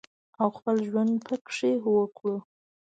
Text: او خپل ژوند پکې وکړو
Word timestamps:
او 0.41 0.47
خپل 0.57 0.75
ژوند 0.87 1.13
پکې 1.25 1.71
وکړو 1.95 2.37